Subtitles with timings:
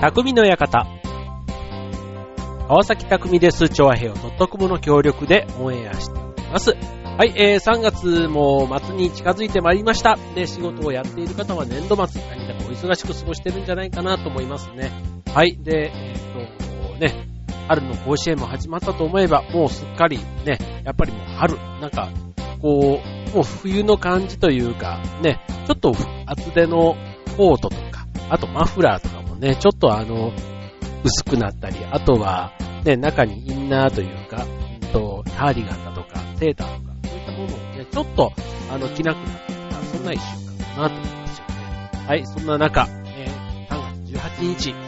[0.00, 0.86] 匠の館。
[2.68, 3.70] 川崎匠です。
[3.70, 6.74] 調和平洋 .com の協力でオンエアしております。
[6.74, 10.18] はい、えー、3月も末に近づいてまいりました。
[10.34, 14.92] で、仕事をやっている方は年度末、何かお忙しく過ごしてるんじゃないかなと思いますね。
[15.32, 17.26] はい、で、えっ、と、ね、
[17.66, 22.10] 春の甲子園も始まったと思えば、もうすっかりね、やっぱりもう春、なんか、
[22.60, 23.00] こ
[23.32, 25.94] う、もう冬の感じというか、ね、ちょっと
[26.26, 26.96] 厚手の
[27.38, 30.32] コートとか、あとマフラーとかね、ちょっとあの、
[31.04, 32.52] 薄くなったり、あとは、
[32.84, 38.32] ね、中にインナーというか、うんと、カーディガンだとか、セーターとか、そういったものをね、ちょっと、
[38.70, 42.06] あの、着なくなってた、そんな一週間かなと思いますよね。
[42.06, 44.78] はい、そんな中、えー、3月18日、は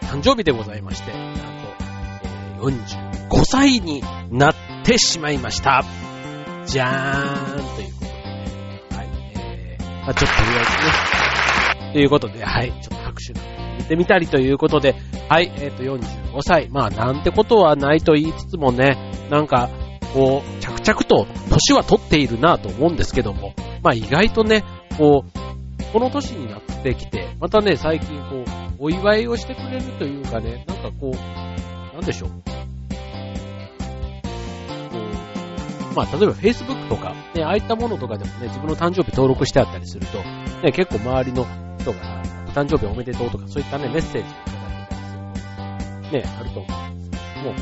[0.00, 1.40] い、誕生日でございまして、なんと、
[2.22, 4.54] えー、45歳になっ
[4.84, 5.84] てしまいました。
[6.64, 11.15] じゃーんということでね、はい、えー、まあちょっととりあえずね、
[11.96, 14.94] ということで、はい、ちょっと拍手の入れてみたりということで、
[15.30, 16.68] はい、えっ、ー、と、45歳。
[16.68, 18.98] まあ、なんてことはないと言いつつもね、
[19.30, 19.70] なんか、
[20.12, 24.62] こう、着々と年は取っているなと思うんですけども、まあ意外とね、
[24.98, 28.44] こう、この年になってきて、またね、最近こう、
[28.78, 32.28] お祝いをしてくれるというかね、なんかこう、なんでしょう。
[32.28, 32.36] こ
[35.92, 40.18] うまあ、例えば Facebook とか、ね、ああいったものとかでもね、自分の誕生日登録してあったりすると、
[40.62, 41.46] ね、結構周りの
[41.86, 47.54] 人が、誕生日おめでとうとか、そういったね、メッセージをいただいたりするね、あると思うんですけども、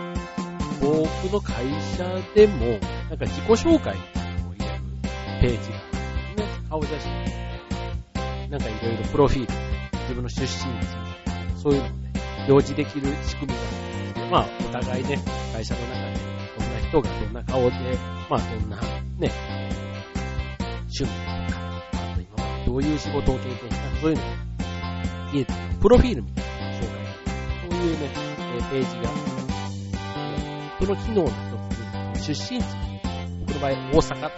[0.00, 2.66] あの、僕の会社でも、
[3.08, 3.98] なんか自己紹介を
[4.54, 4.80] 入れる
[5.40, 6.62] ページがあるんですね。
[6.68, 9.52] 顔写真なんかいろいろプロフィール、
[10.02, 10.62] 自分の出身地、
[11.62, 12.12] そういうのをね、
[12.48, 15.18] 表示できる仕組みがあるんですけど、まあ、お互いね、
[15.52, 16.20] 会社の中で、
[16.58, 18.80] どんな人がどんな顔で、まあ、どんな
[19.18, 19.30] ね、
[20.88, 21.10] 趣味
[21.48, 21.65] とか
[22.66, 24.22] どういう仕事を経験したか、そういうの
[25.32, 25.46] 見え
[25.80, 26.88] プロフィールみたいな紹介
[27.70, 28.10] そういうね、
[28.56, 29.12] え、ページがあ
[30.80, 31.32] る、その機能の一
[32.22, 32.66] つに、出身地、
[33.46, 34.30] 僕の場合大阪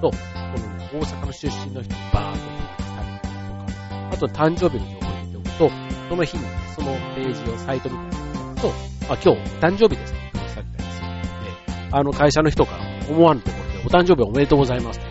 [0.00, 0.16] と、こ
[0.60, 5.70] のね、大阪の出身の人にバーッと表示されたりとか、あと誕生日の情報を入れておくと、
[6.08, 8.68] その日にね、そのページをサイトみたいなと、
[9.10, 15.06] あ、今日誕生日ですと表示されたりするので、あの会社の人から思わぬところでお誕生日おめでとうございますと。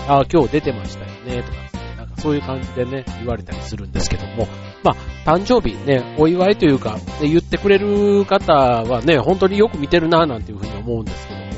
[0.00, 1.09] か、あ、今日出てましたよ。
[1.24, 4.46] ね、とかですね、なんかそういう感じでね、言われたりするんですけども、
[4.82, 11.50] まあ、誕生日ね、お祝いというか、ね、言ってくれる方はね、本当によく見てるな、なんていうふうに思うんですけども、うん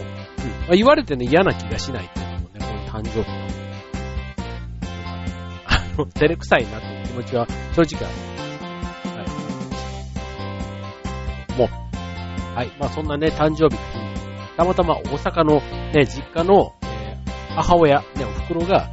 [0.63, 3.37] まあ、言われてね、嫌な気がしないっていうのもね、この誕生日の、
[5.67, 8.33] あの、 照れくさいなっていう気持ちは正直ある。
[9.19, 9.25] は
[11.55, 11.59] い。
[11.59, 11.69] もう、
[12.57, 12.71] はい。
[12.79, 14.13] まあそんなね、誕生日の日に、
[14.57, 15.61] たまたま大阪の
[15.93, 18.89] ね、実家の、えー、母親、ね、お袋が、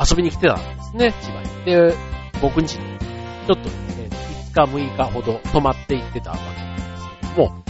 [0.00, 1.64] 遊びに来てたんですね、千葉に。
[1.64, 1.94] で、
[2.40, 4.08] 僕ん家に、ちょっとですね、
[4.54, 7.64] 5日6日ほど泊まって行ってたわけなんですけども、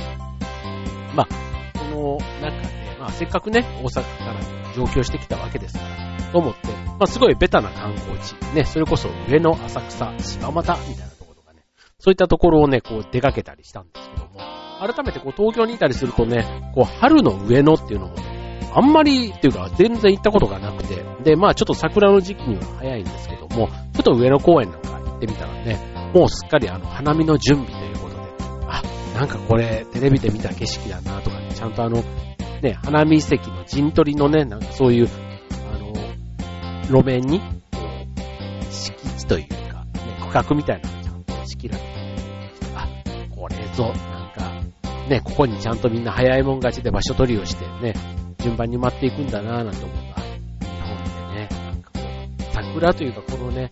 [1.14, 11.64] まあ、その中で、まあ、せっかくね、大阪から上京してきたわけですから、と思って、まあ、すごいベタな観光地、ね、それこそ上野浅草、柴又みたいなところとかね、
[11.98, 14.38] そういったところをね、こう出かけたりしたんですけども、
[14.78, 18.29] 改めてこう東京にいたりするとね、こう春の上野っていうのもね、
[18.72, 25.78] あんまりっていうか全然行ったことがなくて、で、まあちょっと桜の時期には早いんですけども、ちょっと上野公園なんか行ってみたらね、
[26.14, 28.22] もうすっかりあの花見の準備ということで、
[28.68, 28.82] あ、
[29.14, 32.02] なんかこれテレビで見た景色だなとかね、ちゃんとあの、
[32.62, 35.08] ね、花見席の陣取りのね、なんかそういう、
[35.72, 37.46] あの、路面に、こ
[37.78, 41.88] う、敷地というか、ね、区画みたいなのがちゃんと仕切られて
[42.74, 42.88] あ、
[43.34, 47.94] これぞ、なんか、ね、ここにちゃんとみんな早いもん勝ちで場所取りをしてね、
[48.40, 50.20] 順番に待っていくんだなぁなんて思うと、
[50.64, 53.70] 日本でね、なんかこう、桜というかこのね、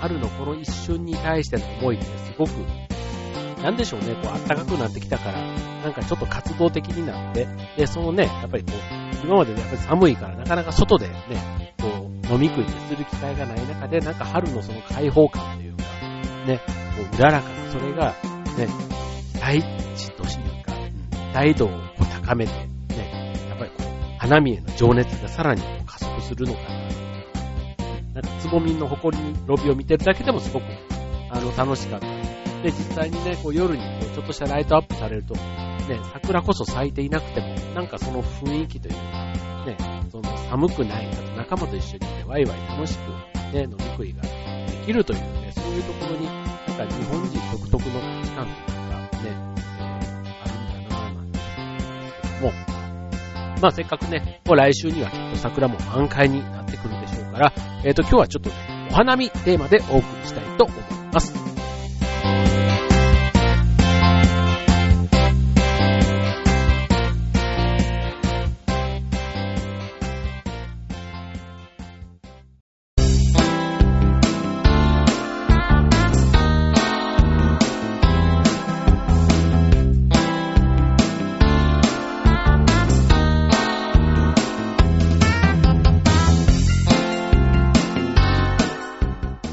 [0.00, 2.50] 春のこの一瞬に対しての思いってすごく、
[3.62, 5.40] なんでしょうね、こう、暖かくなってきたから、
[5.84, 7.46] なんかちょっと活動的になって、
[7.76, 15.82] で、そのね、やっぱりこう、今までやっぱり寒いからなかなか外でね、こう、飲み食いする機会がない中で、なんか春のその開放感というか、
[16.46, 16.72] ね、こ
[17.12, 18.14] う、うららかな、それが、
[18.58, 18.68] ね、
[19.40, 19.62] 大
[19.96, 20.72] 地というか、
[21.32, 21.70] 大度を
[22.26, 22.71] 高めて、
[24.32, 26.68] 花見への情熱がさらに加速するのかな。
[28.14, 30.64] なんか、つぼみの誇りのびを見てるだけでもすごく、
[31.28, 32.06] あの、楽しかった。
[32.62, 39.00] で、実際にね、こう夜にこうちょっとしたライトアップされると、ね、桜こそ咲いていなくても、なんかその雰囲気というか、
[39.66, 39.76] ね、
[40.10, 43.10] その寒くない、あと仲間と一緒にね、ワイワイ楽しく、
[43.54, 44.28] ね、飲み食いがで
[44.86, 49.51] きるというね、そういうところに、なんか日本人独特の価値観というか、ね、
[53.62, 57.52] まあせっかくね、もう来週にはきっと桜も満開になってくるでしょうから、
[57.84, 60.80] えっ、ー、と今日はちょっとね、お花見テーマでお送りしたいと思い
[61.12, 61.41] ます。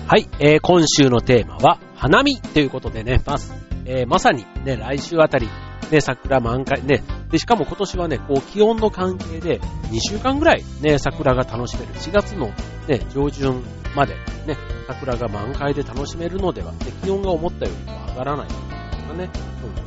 [0.09, 3.37] はい、えー、今週のテーマは、花見ということでね、ま
[3.85, 5.47] えー、まさにね、来週あたり、
[5.91, 9.59] ね、桜満開、ね、で、しかも今年はね、こう、気温の関係で、
[9.91, 11.93] 2週間ぐらい、ね、桜が楽しめる。
[11.93, 12.47] 4月の、
[12.87, 13.61] ね、上旬
[13.95, 14.15] まで、
[14.47, 14.57] ね、
[14.87, 19.29] 桜が満開で楽しめるのでは、ね、気温が思ったよりも上がらないというかね、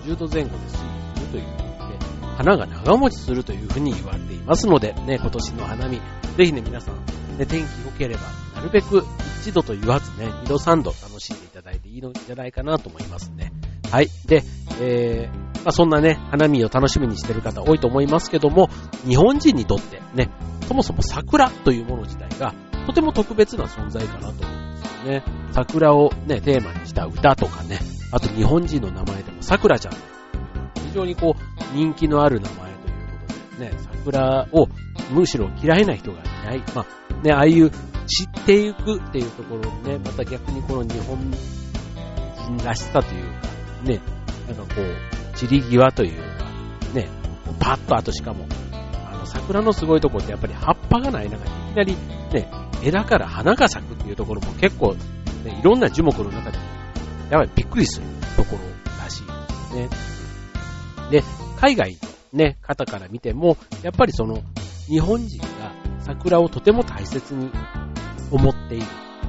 [0.05, 0.71] 10度前後で推移
[1.17, 6.01] するということで、花が長持ちするというふうに言われていますので、ね、今年の花見、
[6.37, 6.95] ぜひね、皆さん、
[7.39, 9.01] ね、天気良ければ、るべく
[9.43, 13.53] 1度と言わずね、2度3度楽しんでいただいていいのじゃないかなと思いますね。
[13.91, 14.09] はい。
[14.27, 14.43] で、
[14.81, 18.69] えー、まあ、そんなね、花見を楽しみにしてる方多いと思いますけども、
[19.07, 20.31] 日本人にとってね、
[20.67, 22.55] そもそも桜というもの自体が、
[22.87, 25.25] とても特別な存在かなと思うんですよね。
[25.53, 27.79] 桜をね、テーマにした歌とかね、
[28.13, 29.93] あと日本人の名前でも桜ちゃん。
[29.93, 34.69] 非常にこう、人気のある名前ということでね、桜を
[35.11, 36.63] むしろ嫌いな人がいない。
[36.75, 37.71] まあ、ね、ああいう
[38.13, 41.19] 知っていくっていうところにね、また逆にこの日本
[42.57, 43.49] 人らしさというか、
[43.85, 44.01] ね、
[44.49, 46.45] なんかこう、散り際というか、
[46.93, 47.09] ね、
[47.59, 48.47] パッとあとしかも、
[49.11, 51.97] あの、桜のすごいところってやっぱり葉っぱがない中にいきなり
[52.33, 52.49] ね、
[52.83, 56.59] 枝から花が咲くっていうところも結構、ね、いろんな樹木の中で、
[57.31, 58.07] やっぱりびっくりする
[58.37, 58.63] ところ
[59.03, 59.33] らしいで
[59.71, 59.89] すね。
[61.11, 61.23] で、
[61.59, 64.43] 海外のね、方から見ても、やっぱりその、
[64.89, 67.51] 日本人が桜をとても大切に
[68.33, 68.87] 思っている。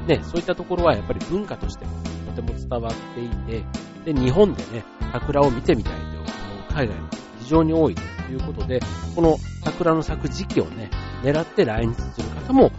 [0.07, 1.91] ね、そういったところはやっぱり文化としても
[2.35, 6.25] とても伝わっていて、で、日本でね、桜を見てみたいと思う
[6.73, 7.09] 海外も
[7.39, 8.01] 非常に多いと
[8.31, 8.79] いうことで、
[9.15, 10.89] この桜の咲く時期をね、
[11.21, 12.71] 狙って来日する方も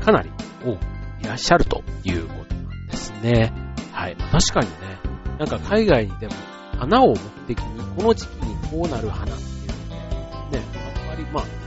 [0.00, 0.30] かなり
[0.62, 0.78] 多く
[1.22, 3.52] いらっしゃるということなんですね。
[3.92, 4.16] はい。
[4.16, 4.74] 確かにね、
[5.38, 6.34] なんか海外にでも
[6.78, 7.16] 花を目
[7.48, 9.96] 的に、この時期にこうなる花っていうの
[10.50, 10.62] ね、
[10.98, 11.63] あんまりまあ、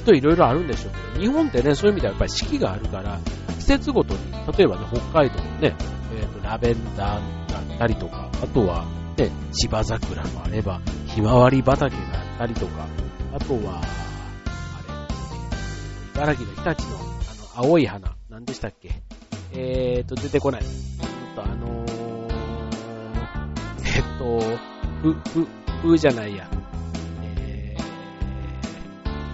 [0.00, 3.18] きっといろいろあるんでしょうけど、日本ってね、そういう意味ではやっぱり四季があるから、
[3.58, 4.20] 季節ごとに、
[4.56, 5.76] 例えばね、北海道のね、
[6.14, 8.86] えっ、ー、と、ラベンダーがあったりとか、あとは、
[9.18, 12.86] ね、千葉桜もあれば、ひまわり畑があったりとか、
[13.34, 13.82] あとは、
[16.16, 17.00] あれ、茨城の日立の、あ
[17.58, 19.02] の、青い花、何でしたっけ？
[19.52, 20.62] えーと、出てこない。
[20.62, 20.68] うん
[21.36, 22.32] と、あのー、
[23.84, 24.40] えっと、
[25.02, 25.46] ふ、ふ、
[25.82, 26.48] ふじゃないや。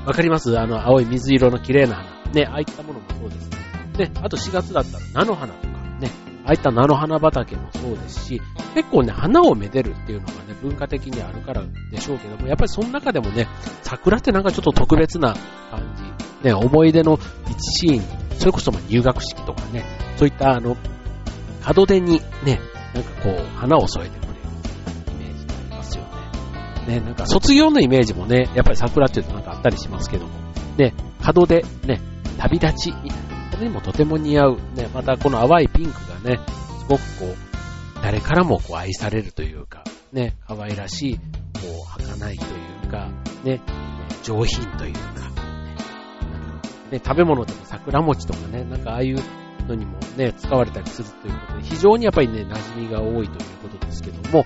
[0.06, 0.56] わかります？
[0.58, 2.32] あの、青い水色の綺麗な花。
[2.32, 3.50] ね、ああいったものもそうです。
[3.98, 6.10] ね、あと4月だったら菜の花とか、ね、
[6.44, 8.40] ああいった菜の花畑もそうですし、
[8.74, 13.48] 結構ね、花をめでるっていうのがね、文化的にあるからでしょうけども、やっぱりその中でもね、
[13.82, 15.34] 桜ってなんかちょっと特別な
[15.70, 16.46] 感じ。
[16.46, 17.18] ね、思い出の
[17.50, 19.84] 一シーン、それこそま入学式とかね、
[20.16, 20.76] そういったあの、
[21.74, 22.60] 門出にね、
[22.94, 24.25] なんかこう、花を添えて
[26.86, 30.32] ね、なんか卒業のイメージもね、やっぱり桜っていうとなんかあったりしますけども、
[30.76, 30.94] ね、
[31.34, 32.00] 門でね、
[32.38, 36.40] 旅立ちみたいな、これにもとても似合う、ね、またこの淡いピンクがね、
[36.80, 39.82] すごくこう、誰からもこう愛されるというか、
[40.12, 41.22] ね、可愛らしい、こ
[41.98, 42.48] う、儚いとい
[42.86, 43.10] うか、
[43.42, 43.60] ね、
[44.22, 45.00] 上品というか、
[46.90, 49.16] ね、食べ物でも桜餅とかね、なんかああいう
[49.66, 53.28] のにもね、使われたりするということで、非常にやっぱりね、馴染みが多いという
[53.62, 54.44] ことですけども、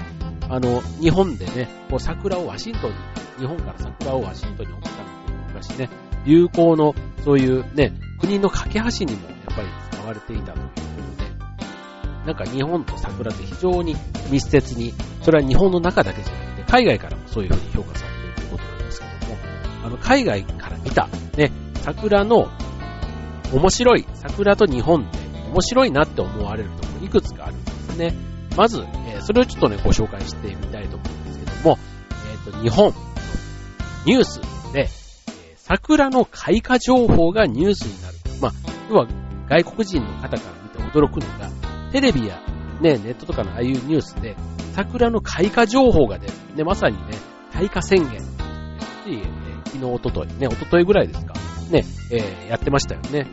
[0.51, 2.97] あの、日本でね、こう桜をワシントンに、
[3.39, 5.89] 日本から桜をワシントンに送ったのていう昔ね、
[6.27, 10.73] 友好の、そういうね、国の架け橋にもやっぱり使われていたというこ
[11.17, 13.95] とで、なんか日本と桜って非常に
[14.29, 14.93] 密接に、
[15.23, 19.39] それは日本の中だけじゃなくて、海外からもそういうふうに評価されているということなんですけども、
[19.85, 22.49] あの、海外から見た、ね、桜の
[23.53, 25.19] 面白い、桜と日本って
[25.53, 28.30] 面白いなって思われるところいくつかあるんですね。
[28.57, 31.79] まず、えー、それをちょっとね、ご紹介してみたいと思うんですけども、
[32.31, 32.93] えっ、ー、と、日本
[34.07, 34.41] ニュース
[34.73, 34.89] で、えー、
[35.57, 38.15] 桜の開花情報がニュースになる。
[38.41, 38.53] まあ、
[38.89, 39.07] 要は
[39.49, 41.51] 外国人の方から見て驚くのが、
[41.93, 42.41] テレビや
[42.81, 44.37] ね、ネットとかのああいうニュースで、
[44.75, 46.33] 桜の開花情報が出る。
[46.57, 47.19] ね、まさにね、
[47.53, 48.21] 開花宣言。
[49.07, 49.25] えー、
[49.67, 51.35] 昨日、おととい、ね、おとといぐらいですか。
[51.71, 53.27] ね、えー、やってましたよね。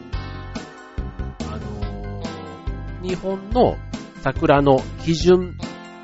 [1.49, 3.77] あのー、日本の
[4.27, 5.57] 桜の基準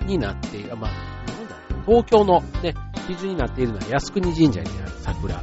[0.05, 0.91] になっている、まあ、
[1.85, 2.73] 東京のね、
[3.05, 5.35] 基準になっているのは靖国神社にある桜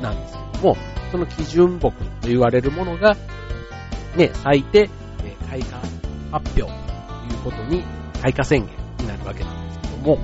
[0.00, 0.76] なんですけども、
[1.10, 3.16] その基準木と言われるものが、
[4.16, 4.88] ね、咲いて、
[5.24, 5.82] えー、開花
[6.30, 7.82] 発表ということに、
[8.22, 10.18] 開花宣言になるわけなんですけども、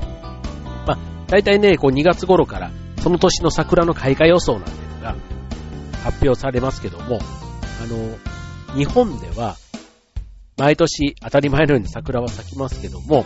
[0.87, 2.71] まあ、大体ね、こう2月頃から、
[3.03, 5.17] その年の桜の開花予想なんていうのが
[6.05, 7.19] 発表されますけども、
[7.83, 9.57] あの、日本では、
[10.57, 13.25] 毎年当たり前のように桜は咲きますけども、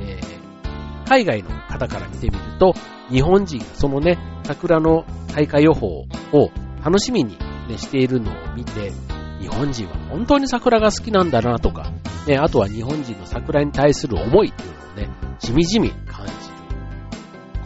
[0.00, 2.74] えー、海外の方から見てみると、
[3.10, 5.04] 日本人がそのね、桜の
[5.34, 6.06] 開花予報を
[6.84, 7.36] 楽しみに、
[7.68, 8.92] ね、しているのを見て、
[9.40, 11.90] 日本人は本当に桜が好きなんだなとか、
[12.26, 16.38] ね、あとは日本人の桜に対する思いっていうのをね、じみじみ感じる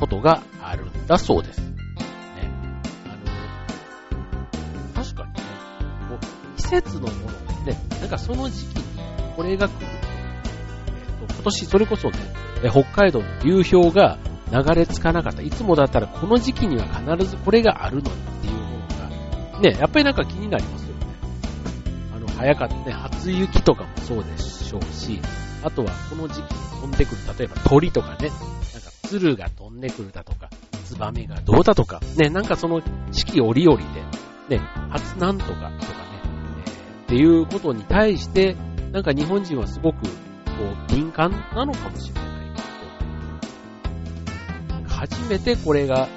[0.00, 1.60] ことがあるんだそうです。
[1.60, 1.74] ね。
[3.06, 3.08] あ
[4.96, 5.40] の、確かにね、
[6.56, 8.81] 季節のものね、なんかその時期
[9.36, 9.86] これが来る。
[11.20, 12.18] えっ、と、今年それこそね、
[12.70, 14.18] 北海道の流氷が
[14.52, 15.42] 流れ着かなかった。
[15.42, 21.06] いつもだったらこの時期には必ずこれがあるのにっていうものが、ね、やっぱりなんか気になりますよね。
[22.14, 25.20] あの、早かったね、初雪とかもそうでしょうし、
[25.64, 28.38] あとはこの時期に飛んでくる、例えば鳥とかね、なんか
[29.04, 30.50] 鶴が飛んでくるだとか、
[30.84, 33.78] ツバメがどうだとか、ね、なんかその四季折々
[34.48, 35.78] で、ね、初なんとかとかね、
[36.66, 38.56] えー、っていうことに対して、
[38.92, 42.24] なんか日本人はすごく、こう、敏感なのかもしれない
[44.68, 46.08] けど初めてこれが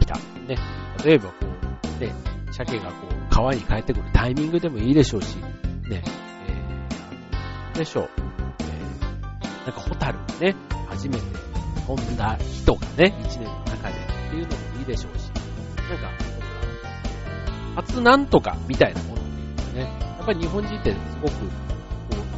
[0.00, 0.16] 来た。
[0.16, 0.58] ね。
[1.04, 1.34] 例えばこ
[2.00, 2.12] う、ね、
[2.50, 5.36] 鮭がこう、川に帰ってくるタイミングでもいいでしょうし、
[5.88, 6.02] ね、
[6.48, 8.10] えー、でしょう。
[8.58, 10.56] えー、なんかホタルがね、
[10.88, 11.22] 初めて
[11.86, 15.30] 飛んだ人がね、一年の中でっていうのもいいでしょうし、
[15.88, 16.10] なんか、
[17.76, 21.75] 初なんとかみたいなものっていうのね、やっぱり日本人ってすごく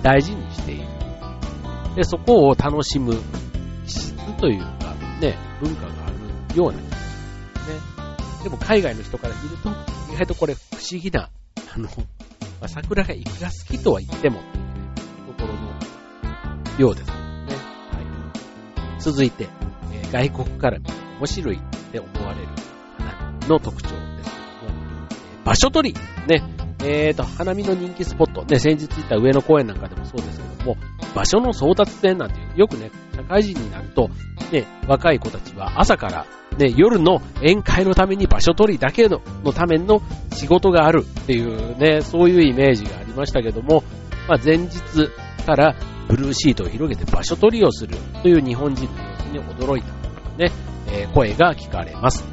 [0.02, 0.86] 大事にしている。
[1.96, 3.16] で、そこを楽しむ
[3.86, 6.10] 質というか、ね、文化があ
[6.52, 8.44] るような気がしますね。
[8.44, 9.68] でも海外の人から見ると、
[10.12, 11.30] 意外とこれ不思議な、
[11.74, 11.90] あの、ま
[12.62, 14.70] あ、桜がいくら好きとは言っても、っていうね、
[15.36, 17.14] ところのようですね。
[17.14, 19.00] はい。
[19.00, 19.48] 続いて、
[19.92, 21.60] えー、外国から見て面白いっ
[21.92, 22.48] て思われる
[22.98, 24.78] 花の特徴ですけども、
[25.10, 26.42] えー、場所取り、ね、
[26.80, 30.76] えーと、花見の人気スポット、ね、先日言った上野公園なんかでもそうですけども、
[31.14, 34.10] 場所の争奪戦なんていう、よくね、社会人になると、
[34.52, 43.82] ね、若い子たちは朝から、ね、夜の宴会のために場所取りだけののための仕事があるっていうね、そういうイメージがありましたけども、
[44.28, 44.80] まあ、前日
[45.44, 45.74] から
[46.08, 49.88] ブルーシートを広げて場所取りをするという日本人の様子に驚いた
[50.38, 50.52] ね、
[50.86, 52.24] えー、声が聞かれます。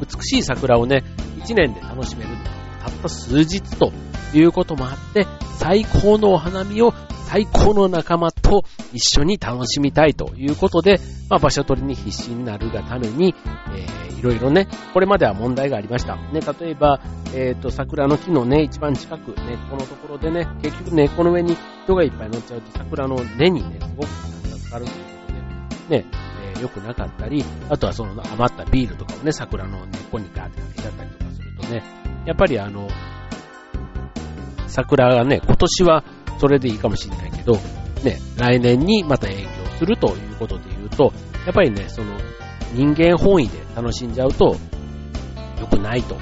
[0.00, 1.04] 美しい桜をね、
[1.38, 2.30] 一年で楽しめる。
[2.30, 3.92] のはたった数日と
[4.34, 5.26] いうこともあって、
[5.58, 6.94] 最高のお花見を
[7.28, 13.34] 最高の仲間と一緒に楽しみたいということで、まあ、場所取りに必死になるがために、
[13.76, 16.16] えー、いろいろね、これまでは問題がありました。
[16.16, 17.00] ね、例えば、
[17.34, 21.54] えっ、ー、と、桜の木のね、一番近く、ね、このところでね、結局ね、この上に
[21.84, 25.10] 人がいっぱい乗っちゃうと桜の根にね、すごく負担がかかるというこ
[25.86, 26.06] とで、ね、
[26.54, 31.82] えー、良くなかったり、あとはその余ったビールとかをね、桜の根っこにガーってかけちゃったりとかするとね、
[32.24, 32.88] やっぱりあの、
[34.66, 36.04] 桜がね、今年は
[36.38, 37.54] それでいいかもしれないけど、
[38.04, 39.48] ね、来年にまた影響
[39.78, 41.12] するということで言うと、
[41.46, 42.16] やっぱりね、その
[42.74, 44.56] 人間本位で楽しんじゃうと
[45.60, 46.14] 良くないと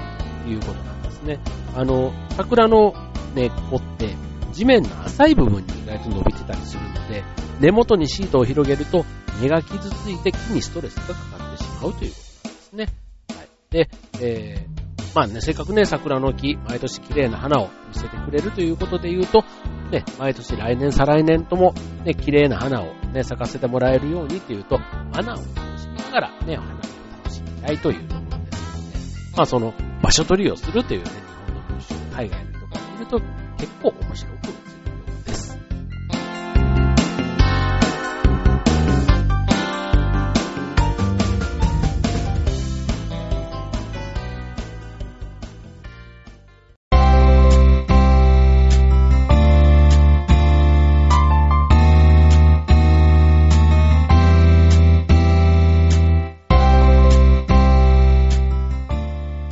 [0.46, 1.40] いうことなんですね。
[1.74, 2.94] あの、桜の
[3.34, 4.14] 根っこって
[4.52, 7.24] 地面の浅い部分に意外と伸びてたりするので、
[7.60, 9.04] 根元にシートを広げると
[9.40, 12.86] 根が傷ついて木にストレスがかかってしまうということなんですね。
[13.28, 13.48] はい。
[13.70, 14.75] で、えー
[15.16, 19.44] まあね、せっかくね、桜の木、毎年綺麗な花を見せてくれるということで言うと、
[19.90, 21.72] ね、毎年来年、再来年とも、
[22.04, 24.76] ね、綺麗な花をね、咲かせてもらえるようにっていうと、
[25.14, 26.76] 花を楽しみながらね、お花を
[27.24, 33.20] 楽しみたいというところですので、まあその、場所取りをするというね、日本の風習、海外の人から見ると
[33.56, 34.65] 結構面白く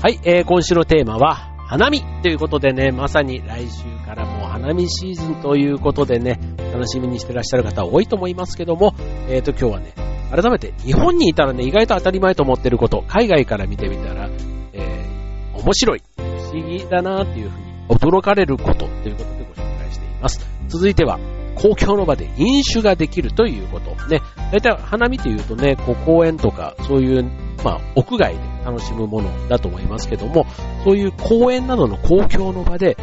[0.04, 6.38] はい、えー、今週のテーマは、花見ということでね、まさに来週からもう花見シーズンということでね、
[6.74, 8.94] 楽しみにしてらっしゃる方多いと思いますけども、
[9.30, 9.94] えっ、ー、と今日はね、
[10.30, 14.28] 改めて日本にいたらね、意外と当たり前と思ってること、海外から見てみたら、
[14.74, 20.46] えー、面白い、不思議だなっていうふうに驚かれることということでご紹介しています。
[20.68, 21.18] 続いては、
[21.54, 23.90] 公共の場で飲酒ができるということ。
[24.08, 24.20] ね、
[24.52, 27.24] 大体花見というとね、こう公園とかそういう
[27.64, 30.46] まあ、屋外で楽しむものだと思いますけども、
[30.84, 32.96] そういう公園などの公共の場で、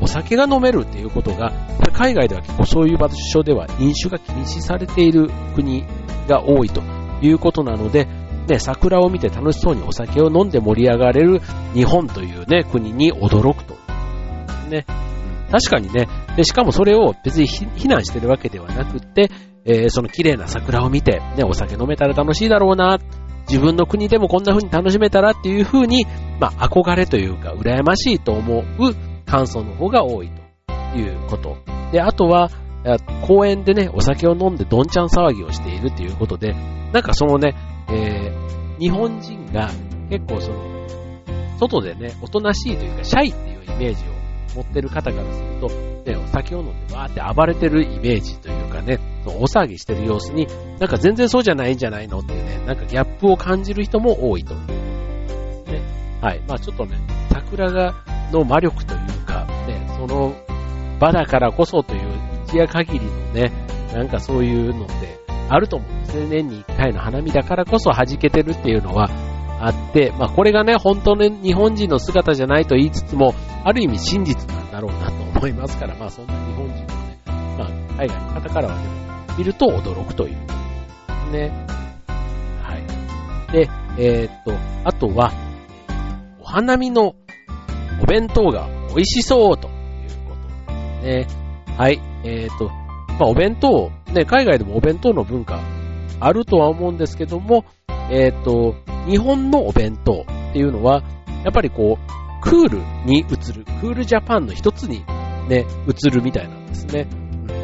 [0.00, 1.52] お酒が飲めるっていうことが、
[1.92, 5.84] 海外では結構そういう場所では飲酒が禁止されている国
[6.28, 6.82] が多いと
[7.22, 8.06] いうことなので、
[8.46, 11.40] ね、桜を見て楽しそうにお酒を飲んで盛り上がれる
[11.72, 13.74] 日本というね、国に驚くと。
[14.68, 14.84] ね。
[15.50, 19.30] 確かにね、で、しかもそれを別に非難してるわけではなくって、
[19.64, 22.98] えー、その綺麗な桜を見て、ね、お酒飲めたら楽しいだろうな、
[23.48, 26.06] 自分の国でもこんな風に楽しめたらっていう風に、
[26.40, 28.64] まあ、憧れというか、羨ましいと思う
[29.26, 30.30] 感想の方が多い
[30.92, 31.56] ということ。
[31.92, 32.50] で、あとは、
[33.26, 36.54] 公園でね、お酒を飲んでどんちゃん騒ぎをしているということで、
[36.92, 37.54] なんかそのね、
[37.88, 39.70] えー、日本人が
[40.10, 40.74] 結構その、
[41.58, 44.13] 外でね、おとなしいというか、シャイっていうイメージを
[44.54, 50.46] 持ってる方からすると、ね、お酒を飲んでわーって暴れてるイメージというかね、その大騒ぎしてる様子に、
[50.78, 54.54] なんか全然そうじゃないんじゃないのっていうね、なんかギャップを感じる人も多いと。
[54.54, 55.82] ね。
[56.20, 56.40] はい。
[56.46, 56.96] まあちょっとね、
[57.32, 57.94] 桜が、
[58.32, 60.34] の魔力というか、ね、その
[60.98, 62.00] 場だからこそという
[62.46, 63.52] 一夜限りのね、
[63.92, 65.18] なんかそういうのって
[65.48, 66.26] あると思うんですね。
[66.26, 69.08] 年に一回の花見だからこそ弾けてるっていうのは、
[69.64, 78.84] あって、まあこれがね、本当の日本人の姿じゃないと言いつつも、ある意味真実なんだろうなと思いますから、まあそんな日本人のね、まあ海外の方からはね、
[79.38, 80.36] 見ると驚くという。
[81.32, 81.66] ね。
[82.62, 83.52] はい。
[83.52, 84.52] で、えー、っと、
[84.84, 85.32] あとは、
[86.40, 87.14] お花見の
[88.02, 89.72] お弁当が美味しそうという
[90.28, 91.26] ことでね。
[91.78, 92.02] はい。
[92.22, 92.68] えー、っと、
[93.18, 95.58] まあお弁当、ね、海外でもお弁当の文化
[96.20, 97.64] あるとは思うんですけども、
[98.10, 98.74] えっ、と、
[99.06, 101.02] 日本のお弁当っていうのは、
[101.44, 105.04] やっぱりこう、クールに映る、クールジャパンの一つに
[105.48, 107.06] ね、映るみたいなんですね。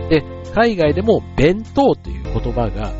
[0.08, 0.22] で、
[0.54, 2.92] 海外でも弁当という言葉が、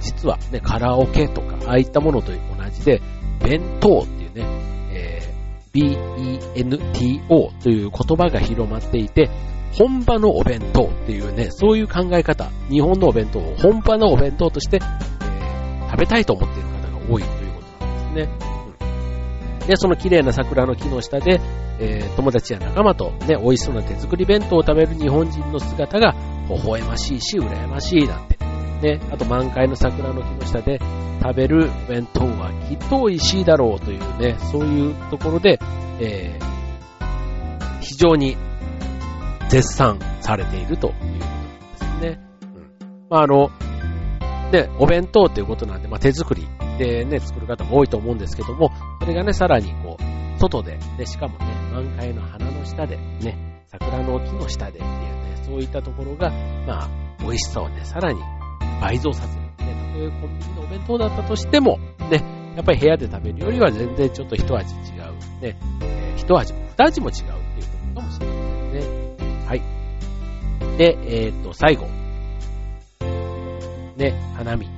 [0.00, 2.38] 実はね、カラオケとか、ああいったものと同
[2.70, 3.00] じで、
[3.42, 4.46] 弁当っていうね、
[4.92, 9.30] えー、B-E-N-T-O という言葉が広まっていて、
[9.72, 17.45] 本場のお弁当っていうね、そういう考え方、日本のお弁当を本場のお弁当として、えー、食べたいと思っている方が多いという
[18.16, 18.28] ね。
[19.66, 21.40] で、その綺麗な桜の木の下で、
[21.78, 26.14] えー、友達や仲間とね、美味しそうな手作り弁当を食べる日本人の姿が
[26.48, 28.36] 微笑ましいし、羨ましいなんて。
[28.82, 30.78] ね、あと満開の桜の木の下で
[31.22, 35.58] 食べる弁当はきっと美味しいだろうというね、そういうところで、
[35.98, 38.36] えー、非常に
[39.48, 40.98] 絶賛されているというこ
[41.78, 42.20] となんですね。
[42.42, 43.06] うん。
[43.08, 43.50] まあ、あの、
[44.52, 46.46] で、お弁当ということなんで、まあ、手作り
[46.78, 56.30] でね、作る方も多いと思うんですけども、それがね、さらにこう、外で、で、しかもね、満開の花の下で、ね、桜の木の下でっていうね、そういったところが、
[56.66, 56.88] まあ、
[57.20, 58.20] 美味しさをね、さらに
[58.80, 59.42] 倍増させる。
[59.42, 61.78] ね、たとえコンビニのお弁当だったとしても、
[62.10, 62.22] ね、
[62.56, 65.16] やっぱり部屋で食べるよりは全然ちょっと一味違う。
[65.42, 67.32] ね、えー、一味も二味も違うっていう
[67.94, 69.46] ことかもしれませんね。
[69.46, 69.62] はい。
[70.78, 71.86] で、えー、っと、最後。
[73.96, 74.68] ね、花見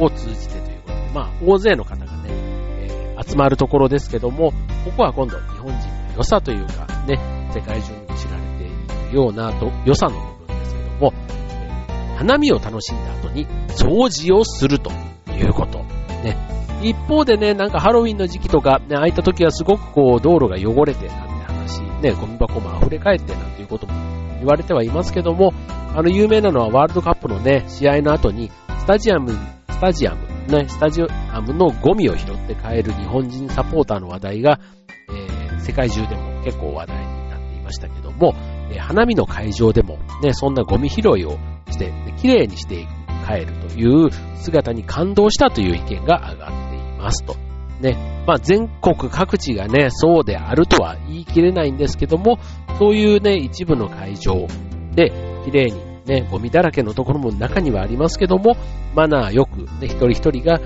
[0.00, 0.73] を通じてという
[1.14, 4.52] まあ、大勢の方がね、えー、集まるところですけども、
[4.84, 7.18] ここは今度日本人の良さというか、ね、
[7.54, 11.12] 世界中に知られているようなと良さの部分ですけども、
[11.60, 14.90] え、花見を楽しんだ後に掃除をすると
[15.30, 15.78] いうこと。
[16.24, 16.36] ね。
[16.82, 23.94] 一方でね、なんかハロウィンの時期とか、ね、空いた時はすごくこう、道路が汚れてなんて話、ね、ゴミ箱も溢れ返ってなんていうことも
[24.38, 25.54] 言われてはいますけども、
[25.94, 29.30] あの有名なのはワールドカップのね、試合の後に、スタジアム、
[29.70, 34.60] スタジアムね、スタジアムのゴミを拾って帰る日本人サポーターの話題が、
[35.08, 38.34] えー、世界中でも結構話題になっていましたけども、
[38.70, 41.38] えー、花見の会場でも、ね、そんなゴミ拾いを
[41.70, 42.86] して、ね、綺麗にして
[43.26, 47.36] 帰るという姿に感動したという意見が上がっていますと。
[47.80, 52.38] ね、まあ、全国各地がね、そうであるとは言い切れないんですけども、
[52.78, 54.46] そういうね、一部の会場
[54.94, 55.10] で
[55.44, 58.56] 綺麗にね、ゴミだらけのところも中にはありますけども、
[58.94, 60.58] マナーよく、ね、一人一人が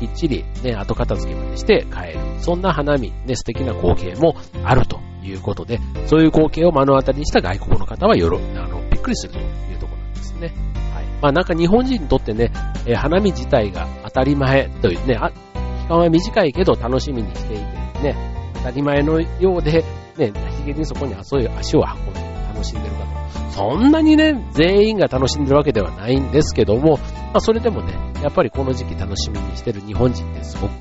[0.00, 2.20] きっちり、ね、後片付けまでして帰る。
[2.38, 9.42] そんな花見、ね、素敵な光景もあるということで、そういう光景を目の当たりにした外国の方はよろ、あの、びっくりするとい
[9.74, 10.48] うところなんですね。
[10.94, 11.04] はい。
[11.22, 12.50] まあなんか日本人にとってね、
[12.86, 17.62] え、花見自体が当たり前というね、あ、期間は短いけど楽しみにしていて、
[18.02, 18.16] ね、
[18.54, 19.84] 当たり前のようで、
[20.16, 21.36] ね、ひげにそこに足
[21.76, 22.29] を運んで
[22.60, 23.50] 楽しんでるかと。
[23.52, 30.72] そんなにね、全員が楽しんでるわけではないんですけども、まあそれでもね、やっぱりこの時期楽しみにしてる日本人ってすごく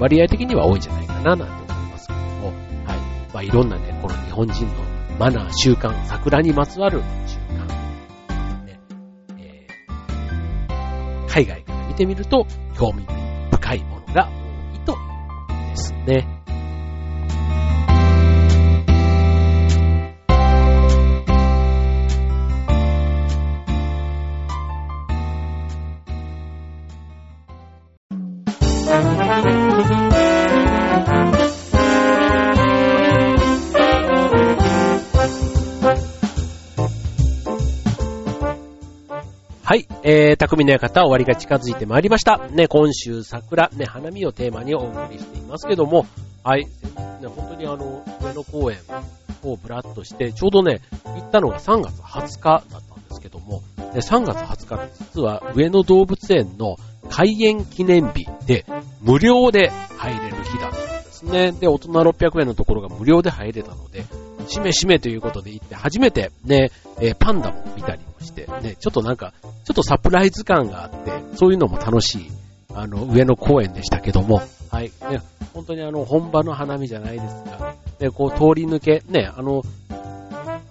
[0.00, 3.32] 割合的には多いんじゃないかななんて思いますけども、はい。
[3.32, 4.72] まあいろんなね、この日本人の
[5.18, 8.78] マナー、習慣、桜にまつわる習慣、ね、
[9.38, 13.06] えー、海外から見てみると興味
[13.50, 15.02] 深いものが多いというこ
[15.48, 16.43] とですね。
[40.34, 42.48] えー、匠の館終わりが近づいてまいりました。
[42.48, 46.06] ね、今週桜、ね、花見をテーマにお送りしていますけども、
[46.42, 46.70] はい、ね、
[47.28, 48.78] 本当にあの、上野公園
[49.44, 58.66] をブラッとして、ちょうどね、行ったのが3月20日だったんですけども、で3月20日って実は上野動物園の開園記念日で
[59.02, 61.52] 無料で入れる日だったんですね。
[61.52, 64.04] で、大人600円のところが無料で入れたので、
[64.48, 72.30] しめしめということで行って初めてね、えー、パンダも見たりして、ね、ちょっとなんか、ちょっとサプライズ感があって、そういうのも楽しい、
[72.74, 75.20] あの、上野公園でしたけども、はい、ね、
[75.52, 79.62] 本当にあの、本場の花見じゃないですが、で、こう通り抜け、ね、あの、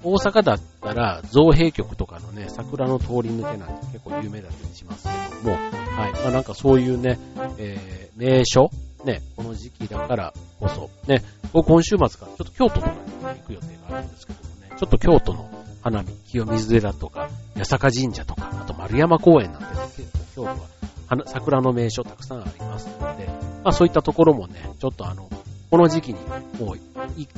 [0.03, 6.11] 大阪だったら造幣局とかのね、桜の通り抜けなんて結構有名だったりしますけども、はい。
[6.11, 7.17] まあなんかそういうね、
[7.57, 8.69] えー、名所、
[9.05, 15.49] ね、この時期だからこそ、ね、僕今週末からちょっと京都とかに行く予定があるんですけどもね、ちょっと京都の
[15.83, 23.33] 花見、清水寺とか、八坂神社とか、あと丸山公園なんてね、結構京都は桜の名所たくさんありますので、ま
[23.65, 25.29] あそういったところもね、ちょっとあの、
[25.69, 26.19] この時期に
[26.57, 26.77] もう
[27.17, 27.31] 行っ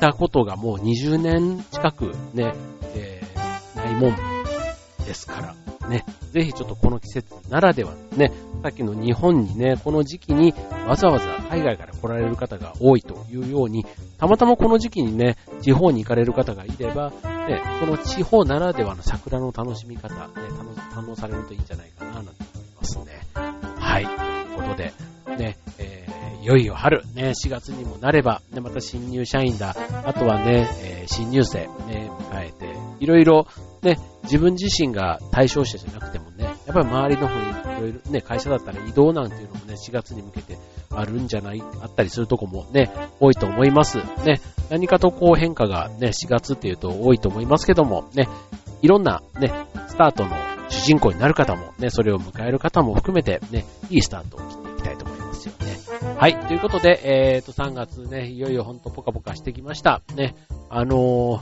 [0.00, 2.54] たことがもう20年近くね、
[2.94, 4.16] えー、ないもん
[5.06, 8.32] ですから、ね、ぜひちょっとこの季節ならではね、
[8.64, 10.54] さっきの日本にね、この時期に
[10.88, 13.86] わざわざ海外から来られる方が多いというように、
[14.18, 17.12] たまたまこの時期にね、地方に行かれる方がいれば、
[17.48, 20.32] ね、その地方ならではの桜の楽しみ方、ね、
[20.94, 23.20] 堪能されるといいんじゃないかな、なんて思いますね。
[23.34, 24.04] はい。
[24.04, 24.92] ということで、
[25.36, 29.74] ね、えー、いよいよ春、ね、4月にもなれば、ね、また新入社員だ、
[30.04, 33.46] あとはね、えー、新入生、ね、迎えて、いろいろ、
[33.82, 37.71] ね、自分自身が対象者じゃなくてもね、やっぱり周りの方にいろ
[38.10, 40.56] ね、会社だったら移動なんていうのもね、4月に向けて
[40.90, 43.98] あるんじゃない、あったりするとこもね、多いと思います。
[44.24, 48.28] ね、何かとこう変化がね、4月っていうと多いと思いますけども、ね、
[48.82, 49.52] いろんなね、
[49.88, 50.36] スタートの
[50.68, 55.78] 主人公になる方もね、それを迎える方も含めてね、いいスタートを切っていきたいと思いますよね。
[56.18, 60.02] はい、ということで、えーと、3月ね、いよいよほんとポカポカしてきました。
[60.14, 60.34] ね、
[60.70, 61.40] あのー、ち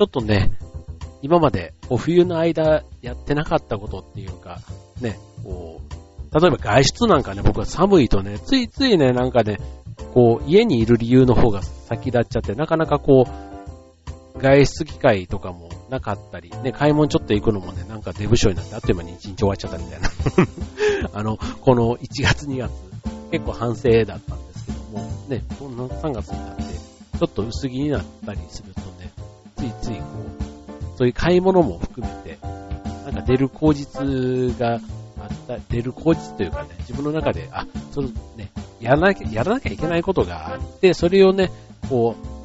[0.00, 0.50] ょっとね、
[1.26, 4.60] 今までお冬の間やってなかったことっていうか、
[5.00, 5.80] ね、こ
[6.32, 9.58] う、例えば外出なんかね、僕は寒いとね、ついついね、なんかね、
[10.14, 20.08] こう、家にいる理由の方が先立っちゃって、なかなかこう、外出機会とかもなかったり、ね、買い物ちょっと行くのもね、なんかデブ症になってあっという間に1日終わっちゃったみたいな。
[21.18, 22.70] あの、この1月2月、
[23.32, 29.10] 結構反省だったんですけども、ね、そんな3月になって、ちょっと薄着になったりするとね、
[29.56, 30.15] ついついこう、
[30.96, 32.38] そういう買い物も含めて、
[33.04, 34.80] なんか出る口実があっ
[35.46, 41.50] た、出る口実というかね、自分の中で、あ、そのね、やらなきゃ、やらなきゃいけないことがあって、それをね、
[41.88, 42.36] こう、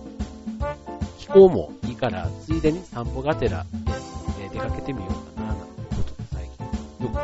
[1.20, 6.66] 気候もいいから、ついでに散歩がてらで、え出かけてみようかな、なんてことで最近、
[7.06, 7.18] よく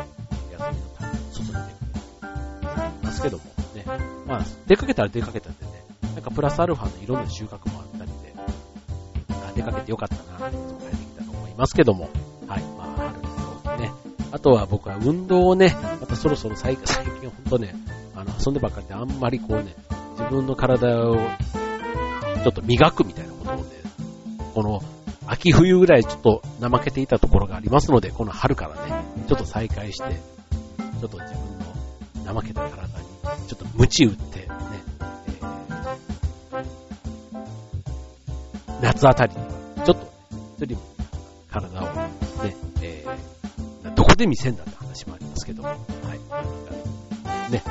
[0.52, 3.84] 休みのために外に出かけてますけどもね、
[4.26, 5.70] まあ、出かけたら出かけたってね、
[6.14, 8.34] なんかプラスアルファのいろんな収穫もあったりで、
[9.30, 11.07] あ出かけてよかったな、っていつも帰って
[11.58, 12.08] ますけども、
[12.46, 13.10] はい、まあ、
[13.66, 13.92] 春のね、
[14.30, 16.94] あとは僕は運動をね、またそろそろ最 近、
[17.28, 17.74] ほんとね、
[18.14, 19.74] あの、遊んでばっかりであんまりこうね、
[20.12, 23.62] 自分の体をちょっと磨くみたいなことをね、
[24.54, 24.80] この
[25.26, 30.04] 秋冬ぐらいちょっと怠けていたところがありますので、この春からね、ちょっと再開して、
[31.00, 31.58] ちょっと自分
[32.24, 33.04] の怠けた体に、
[33.48, 34.46] ちょっと鞭打ってね、
[36.52, 36.64] えー、
[38.80, 40.12] 夏あたりには、ちょっと、
[40.60, 40.97] スリム体
[44.18, 45.78] で見せんだって話もありますけども、はい。
[47.50, 47.62] ね、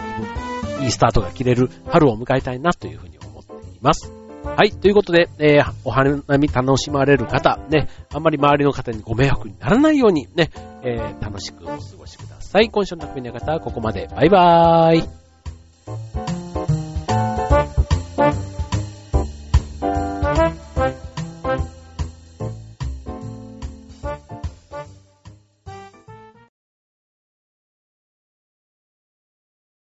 [0.82, 4.12] いいスタートが切れる春を迎えたいなというふうに思っています。
[4.44, 4.72] はい。
[4.72, 10.50] ということで、えー、お花見楽しまれる方、ね、あんまり周りの方にご迷惑にならないようにね、
[10.82, 12.70] えー、楽しくお過ごしください。
[12.70, 14.08] 今週の匠の方はここまで。
[14.16, 15.17] バイバーイ。